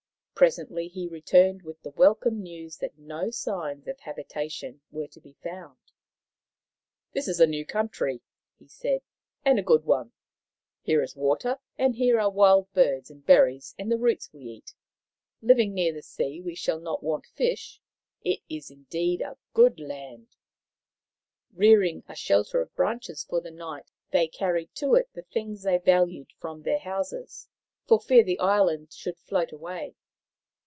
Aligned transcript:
Presently 0.33 0.87
he 0.87 1.07
returned 1.07 1.61
with 1.61 1.79
the 1.83 1.91
welcome 1.91 2.41
news 2.41 2.77
that 2.77 2.97
no 2.97 3.29
signs 3.29 3.87
of 3.87 3.99
habitation 3.99 4.81
were 4.89 5.05
to 5.09 5.21
be 5.21 5.33
found." 5.33 5.77
It 7.13 7.27
is 7.27 7.39
a 7.39 7.45
new 7.45 7.63
country," 7.63 8.23
he 8.57 8.67
said," 8.67 9.03
and 9.45 9.59
a 9.59 9.61
good 9.61 9.85
one. 9.85 10.13
Here 10.81 11.03
is 11.03 11.15
water, 11.15 11.59
and 11.77 11.93
here 11.95 12.19
are 12.19 12.31
wild 12.31 12.73
birds 12.73 13.11
and 13.11 13.23
berries 13.23 13.75
and 13.77 13.91
the 13.91 13.99
roots 13.99 14.33
we 14.33 14.39
eat. 14.45 14.73
Living 15.43 15.75
near 15.75 15.93
the 15.93 16.01
sea, 16.01 16.41
we 16.41 16.55
shall 16.55 16.79
not 16.79 17.03
want 17.03 17.27
fish. 17.27 17.79
It 18.25 18.39
is 18.49 18.71
indeed 18.71 19.21
a 19.21 19.37
good 19.53 19.79
land." 19.79 20.27
232 21.53 21.53
Maoriland 21.53 21.55
Fairy 21.55 21.67
Tales 21.67 21.77
Rearing 21.77 22.03
a 22.07 22.15
shelter 22.15 22.61
of 22.63 22.75
branches 22.75 23.23
for 23.25 23.41
the 23.41 23.51
night, 23.51 23.91
they 24.09 24.27
carried 24.27 24.73
to 24.73 24.95
it 24.95 25.07
the 25.13 25.21
things 25.21 25.61
they 25.61 25.77
valued 25.77 26.31
from 26.39 26.63
their 26.63 26.79
houses, 26.79 27.47
for 27.85 27.99
fear 27.99 28.23
the 28.23 28.39
island 28.39 28.91
should 28.91 29.19
float 29.19 29.51
away. 29.51 29.93